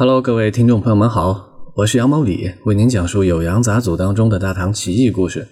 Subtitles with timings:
[0.00, 5.46] Hello，各位听众朋友们好，我是杨毛李，为您讲述《酉阳杂俎》当中的大唐奇异故事。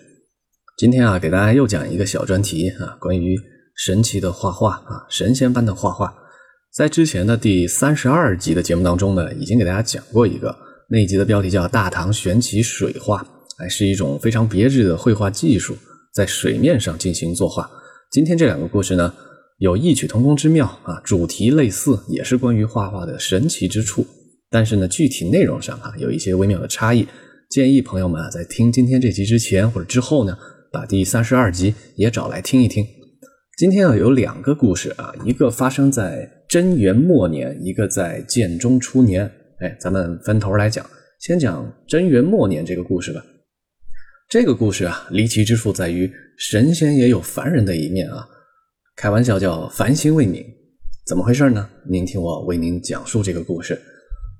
[0.78, 3.36] 今天啊，给大家又讲一个小专题啊，关于
[3.76, 6.14] 神奇的画画啊，神仙般的画画。
[6.74, 10.56] 在之前的第三十二集的节目当中呢，已经给大家讲过一个，
[10.88, 13.22] 那一集的标题叫《大唐玄奇水画》，
[13.62, 15.76] 哎，是一种非常别致的绘画技术，
[16.14, 17.70] 在水面上进行作画。
[18.10, 19.12] 今天这两个故事呢，
[19.58, 24.06] 有异曲同工之妙啊，主题类似，也是关于画画的神奇之处。
[24.50, 27.06] 但是呢，具体内容上啊，有一些微妙的差异。
[27.50, 30.36] 建议朋友们啊，在听今天这集之前或者之后呢，
[30.70, 32.86] 把第三十二集也找来听一听。
[33.56, 39.30] 今天啊，有两个故事啊，一个发生在贞元末年，一个在建中初年。
[39.60, 40.84] 哎，咱们分头来讲，
[41.20, 43.24] 先讲贞元末年这个故事吧。
[44.28, 48.28] 这个故事啊，离奇之处在于神仙也有凡人的一面啊。
[48.94, 50.44] 开玩笑叫凡心未泯，
[51.06, 51.68] 怎么回事呢？
[51.88, 53.80] 您听我为您讲述这个故事。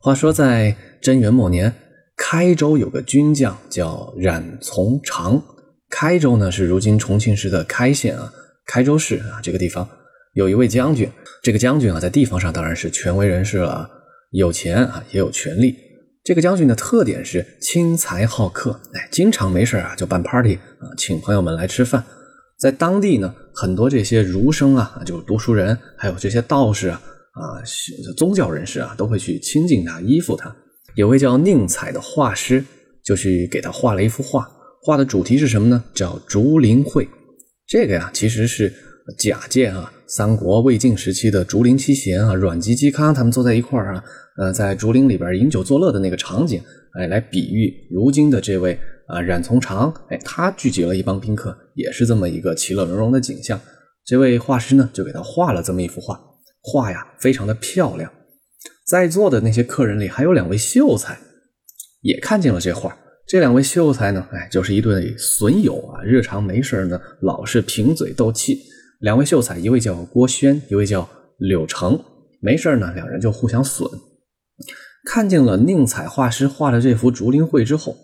[0.00, 1.74] 话说，在贞元末年，
[2.16, 5.42] 开州有个军将叫冉从长。
[5.90, 8.32] 开州呢是如今重庆市的开县啊，
[8.64, 9.88] 开州市啊这个地方
[10.34, 11.10] 有一位将军。
[11.42, 13.90] 这个将军啊，在地方上当然是权威人士了，
[14.30, 15.74] 有钱啊也有权力。
[16.22, 22.04] 这个将军的特点是轻财好客，哎，经常没事啊就办 party 啊，请朋友们来吃饭。
[22.56, 27.02] 在当地呢，很多这些儒生啊，就是读书人，还有这些道士啊。
[27.32, 27.62] 啊，
[28.16, 30.54] 宗教人士啊，都会去亲近他、依附他。
[30.94, 32.64] 有位叫宁采的画师，
[33.04, 34.48] 就去给他画了一幅画，
[34.82, 35.84] 画的主题是什么呢？
[35.94, 37.08] 叫竹林会。
[37.66, 38.72] 这个呀，其实是
[39.18, 44.04] 假借啊三国魏晋时期的竹林七贤啊，阮籍、嵇康他们坐在一块儿啊，
[44.38, 46.60] 呃，在竹林里边饮酒作乐的那个场景，
[46.98, 48.76] 哎，来比喻如今的这位
[49.06, 53.60] 啊冉从长，哎，他聚集了一帮宾客，也是这么一个其乐融融的景象。
[54.04, 56.18] 这位画师呢，就给他画了这么一幅画。
[56.68, 58.12] 画呀，非常的漂亮。
[58.86, 61.18] 在座的那些客人里，还有两位秀才，
[62.02, 62.96] 也看见了这画。
[63.26, 68.58] 这两位秀才呢，哎，就是一对损友啊，日常没事呢，老是贫嘴斗气。
[69.00, 71.08] 两位秀才，一位叫郭轩，一位叫
[71.38, 71.98] 柳成。
[72.40, 73.88] 没事呢，两人就互相损。
[75.04, 77.96] 看见了宁采画师画的这幅竹林会之后，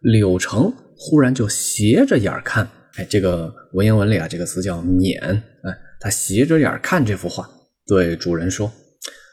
[0.00, 2.68] 柳成忽然就斜着眼看。
[2.96, 5.20] 哎，这个文言文里啊，这个词叫“捻”。
[5.62, 7.48] 哎，他斜着眼看这幅画。
[7.86, 8.72] 对主人说：“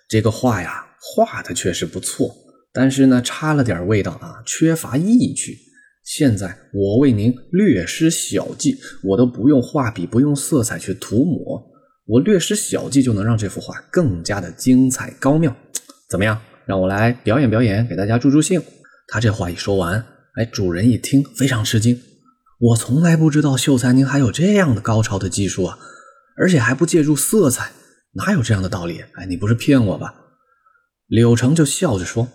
[0.09, 2.35] 这个画呀，画的确实不错，
[2.73, 5.57] 但是呢，差了点味道啊，缺乏意趣。
[6.03, 11.63] 现在我为您略施小计，我都不用画笔，不用色彩去涂抹，
[12.05, 15.55] 我略施小计就能让这幅画更加的精彩高妙。
[16.09, 16.41] 怎么样？
[16.65, 18.61] 让我来表演表演，给大家助助兴。”
[19.07, 20.03] 他这话一说完，
[20.35, 22.01] 哎，主人一听非常吃惊
[22.59, 25.77] ：“我从来不知道秀才您还有这样的高超的技术啊，
[26.37, 27.71] 而且还不借助色彩。”
[28.13, 29.03] 哪有这样的道理？
[29.13, 30.13] 哎，你不是骗我吧？
[31.07, 32.27] 柳成就笑着说：“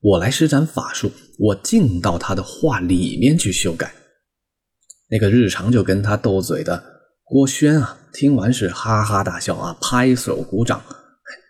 [0.00, 3.92] 我来施展法术，我进到他的画里面去修改。”
[5.10, 6.82] 那个日常就跟他斗嘴的
[7.24, 10.80] 郭轩啊，听完是哈哈大笑啊，拍手鼓掌。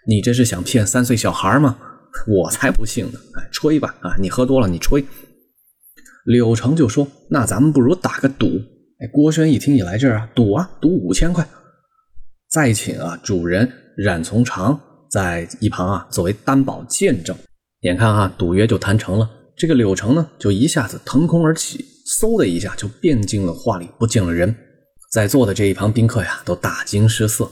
[0.07, 1.79] 你这是想骗三岁小孩吗？
[2.27, 3.21] 我才不信呢！
[3.37, 3.95] 哎，吹吧！
[4.01, 5.05] 啊，你喝多了，你吹。
[6.25, 8.47] 柳成就说：“那咱们不如打个赌。”
[9.01, 11.47] 哎，郭轩一听你来这啊，赌啊，赌五千块。
[12.51, 14.79] 再请啊，主人冉从长
[15.09, 17.37] 在一旁啊，作为担保见证。
[17.83, 19.31] 眼看啊，赌约就谈成了。
[19.57, 21.85] 这个柳成呢，就一下子腾空而起，
[22.19, 24.53] 嗖的一下就变进了画里，不见了人。
[25.13, 27.49] 在座的这一旁宾客呀，都大惊失色。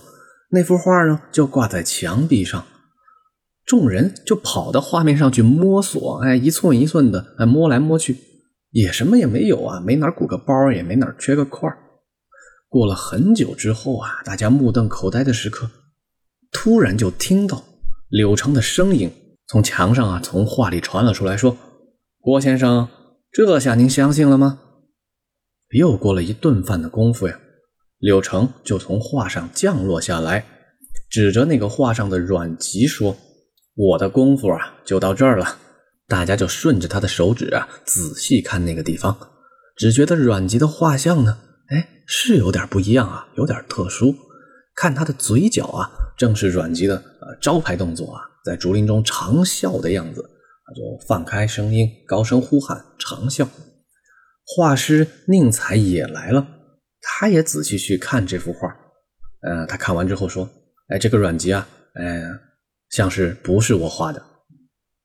[0.50, 2.64] 那幅画呢，就挂在墙壁上。
[3.64, 8.16] 众人就跑到画面上去摸索，哎，一寸一寸的，哎，摸来摸去，
[8.72, 11.78] 也什么也没有啊，没哪鼓个包，也没哪缺个块儿。
[12.68, 15.70] 过了很久之后啊，大家目瞪口呆的时刻，
[16.52, 17.64] 突然就听到
[18.08, 19.10] 柳成的声音
[19.46, 21.56] 从墙上啊，从画里传了出来，说
[22.20, 22.88] ：“郭先生，
[23.32, 24.60] 这下您相信了吗？”
[25.76, 27.40] 又过了一顿饭的功夫呀，
[27.98, 30.44] 柳成就从画上降落下来，
[31.10, 33.16] 指着那个画上的阮籍说
[33.74, 35.58] ：“我的功夫啊，就到这儿了。”
[36.06, 39.16] 大家就顺着他的手指啊，仔细看那个地方，
[39.76, 41.38] 只觉得阮籍的画像呢。
[42.10, 44.16] 是有点不一样啊，有点特殊。
[44.74, 50.22] 看他的嘴角啊，正是阮籍的呃招牌动作啊，在竹林中长啸的样子，
[50.74, 53.46] 就放开声音，高声呼喊，长啸。
[54.46, 56.46] 画师宁采也来了，
[57.02, 58.74] 他也仔细去看这幅画。
[59.42, 60.48] 呃，他看完之后说
[60.88, 62.22] ：“哎，这个阮籍啊，哎，
[62.88, 64.22] 像是不是我画的。”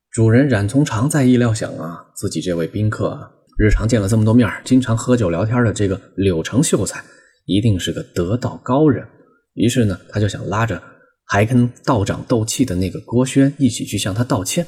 [0.10, 3.32] 主人冉从长在意料想啊，自己这位宾客啊。
[3.58, 7.04] 日常见了这么多面，经常喝酒聊天的这个柳成秀才，
[7.46, 9.06] 一定是个得道高人。
[9.54, 10.82] 于是呢，他就想拉着
[11.26, 14.66] 还跟道长斗气的那个郭轩一起去向他道歉。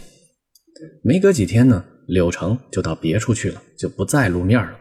[1.04, 4.72] 没隔几天呢，柳成就到别处去了，就不再露面了。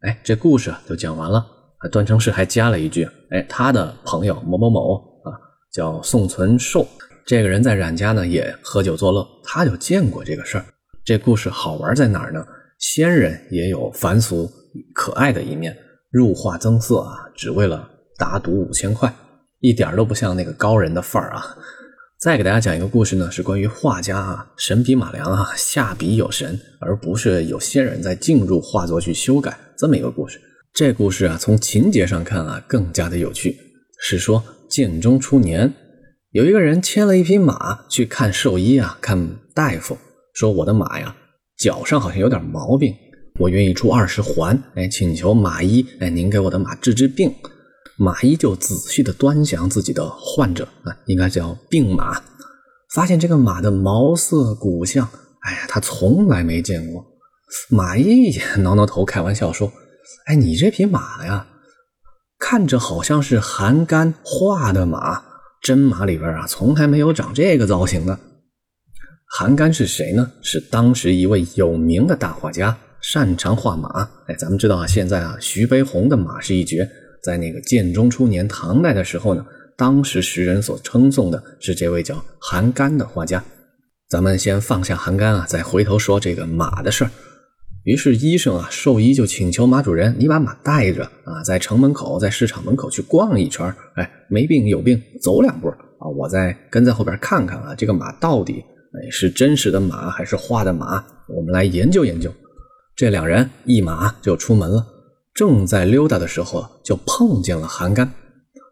[0.00, 1.44] 哎，这故事就讲完了。
[1.90, 5.34] 段成式还加了一句：“哎，他的朋友某某某啊，
[5.72, 6.86] 叫宋存寿，
[7.26, 10.64] 这个人在冉家呢也喝酒作乐，他就见过这个事儿。
[11.04, 12.46] 这故事好玩在哪儿呢？
[12.82, 14.50] 仙人也有凡俗
[14.92, 15.74] 可爱的一面，
[16.10, 17.88] 入画增色啊，只为了
[18.18, 19.14] 打赌五千块，
[19.60, 21.56] 一点都不像那个高人的范儿啊。”
[22.20, 30.40] 再给大家讲一个故事呢，是关于画家啊，神笔马良啊，下笔有神，而不是有仙人在进入画作去修改这么一个故事。
[30.74, 33.56] 这故事啊，从情节上看啊，更加的有趣。
[34.00, 35.72] 是说建中初年，
[36.32, 39.96] 有一个人牵了一匹马去看兽医啊，看大夫，
[40.34, 41.14] 说我的马呀，
[41.62, 42.92] 脚上好像有点毛病，
[43.38, 47.32] 我愿意出二十环，哎，请求马医，哎，您给我的马治治病。
[47.96, 52.20] 马医就仔细的端详自己的患者啊，应该叫病马，
[52.92, 55.08] 发现这个马的毛色骨相，
[55.42, 57.04] 哎呀，他从来没见过。
[57.68, 59.72] 马医也挠挠头，开玩笑说
[60.26, 61.46] ：“哎，你这匹马呀，
[62.40, 65.22] 看着好像是韩干画的马，
[65.62, 68.18] 真马里边啊，从来没有长这个造型的。”
[69.34, 70.30] 韩干是谁呢？
[70.42, 74.06] 是当时一位有名的大画家，擅长画马。
[74.26, 76.86] 哎，咱们知道啊，现在啊，徐悲鸿的马是一绝。
[77.24, 79.42] 在那个建中初年，唐代的时候呢，
[79.74, 83.42] 当时时人所称颂的是这位叫韩干的画家。
[84.10, 87.10] 咱们先放下韩干啊，再回头说这个马的事儿。
[87.84, 98.62] 于是医生啊，兽医就请求马主人，你把马带着啊，在城门口，在市场门口去逛一圈哎，没病有病，走两步啊，我再跟在后边看看啊，这个马到底
[98.94, 101.02] 哎是真实的马还是画的马？
[101.28, 102.30] 我们来研究研究。
[102.94, 104.86] 这两人一马就出门了。
[105.32, 108.12] 正在溜达的时候，就碰见了韩干。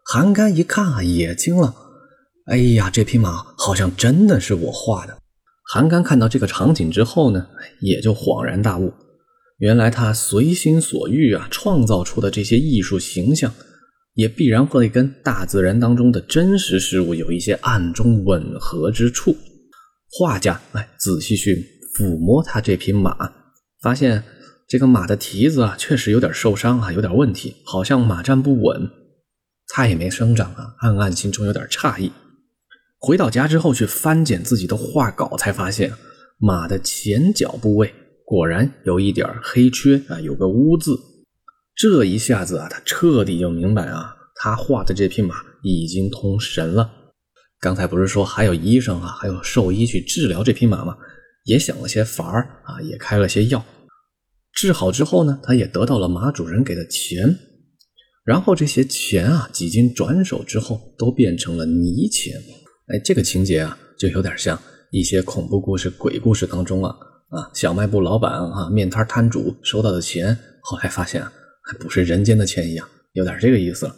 [0.05, 1.73] 韩干一看啊，也惊了。
[2.45, 5.17] 哎呀，这匹马好像真的是我画的。
[5.73, 7.47] 韩干看到这个场景之后呢，
[7.79, 8.93] 也就恍然大悟，
[9.57, 13.51] 原来他随心所欲啊，创造出的这些艺术形象，
[14.13, 19.35] 也必然会跟大自然当中的真实事物有一些暗中吻合之处。
[20.11, 21.65] 画家哎，仔细去
[21.97, 23.31] 抚摸他这匹马，
[23.81, 24.23] 发现。
[24.67, 28.89] 这个马的蹄子啊，确实有点受伤啊，有点问题，好像马站不稳，
[29.67, 30.75] 它也没生长啊。
[30.79, 32.09] 暗暗心中有点诧异。
[32.97, 35.91] 回到家之后去翻检自己的画稿，才发现
[36.37, 37.93] 马的前脚部位
[38.23, 40.97] 果然有一点黑缺啊，有个污渍。
[41.75, 46.89] 这一下子啊，他彻底就明白啊，他画的这匹马已经通神了。
[47.61, 50.97] 刚才不是说还有医生啊，还有兽医去治疗这匹马吗？
[51.45, 53.63] 也想了些法儿啊，也开了些药。
[54.51, 57.37] 治好之后呢，他也得到了马主人给的钱，
[58.25, 62.33] 然后这些钱啊，几经转手之后，都变成了泥钱。
[62.87, 64.59] 哎，这个情节啊，就有点像
[64.89, 66.95] 一些恐怖故事、鬼故事当中啊
[67.29, 71.31] 啊，小卖部老板啊，面摊摊主收到的钱，后来发现啊，
[71.63, 73.95] 还不是人间的钱一样，有点这个意思了。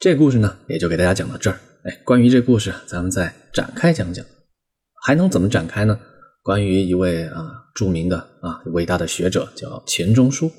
[0.00, 1.60] 这故事呢，也就给大家讲到这儿。
[1.84, 4.24] 哎，关于这故事，咱们再展开讲讲，
[5.04, 5.98] 还能怎么展开呢？
[6.42, 7.58] 关于一位啊。
[7.74, 10.50] 著名的啊，伟大的学者叫钱钟书。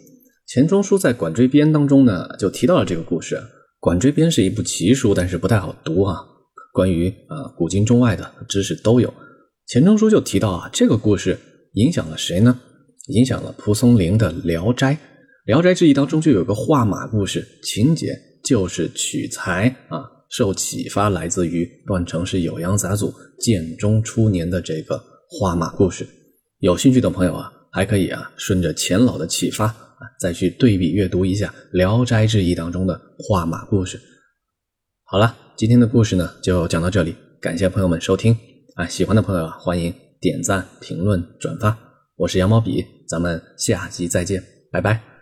[0.47, 3.35] 钱钟书在《管锥编》当中呢，就提到了这个故事。
[3.79, 6.17] 《管锥编》是一部奇书，但是不太好读啊。
[6.73, 9.13] 关于啊古今中外的知识都有。
[9.67, 11.37] 钱钟书就提到啊，这个故事
[11.73, 12.59] 影响了谁呢？
[13.09, 14.93] 影响了蒲松龄的《聊斋》。
[15.45, 20.03] 《聊斋志异》当中就有个画马故事，情节就是取材啊，
[20.35, 24.99] 受启发来自于段成是酉阳杂俎建中初年的这个
[25.29, 26.07] 画马故事。
[26.57, 34.01] 有兴趣的朋友啊，还可以啊，顺着钱老的启发啊，再去对比阅读一下《聊斋志异》当中的画马故事。
[35.03, 38.35] 好了，今天的故事呢就讲到这里，感谢朋友们收听
[38.75, 41.77] 啊，喜欢的朋友啊，欢迎点赞、评论、转发。
[42.15, 45.12] 我是羊毛笔，咱们下集再见，拜拜。